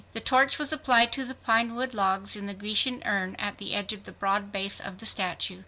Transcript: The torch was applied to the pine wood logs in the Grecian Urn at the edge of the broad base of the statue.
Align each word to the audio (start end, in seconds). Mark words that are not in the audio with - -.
The 0.13 0.19
torch 0.19 0.57
was 0.57 0.73
applied 0.73 1.13
to 1.13 1.25
the 1.25 1.35
pine 1.35 1.75
wood 1.75 1.93
logs 1.93 2.35
in 2.35 2.47
the 2.47 2.55
Grecian 2.55 3.03
Urn 3.05 3.35
at 3.35 3.59
the 3.59 3.75
edge 3.75 3.93
of 3.93 4.05
the 4.05 4.11
broad 4.11 4.51
base 4.51 4.79
of 4.79 4.97
the 4.97 5.05
statue. 5.05 5.59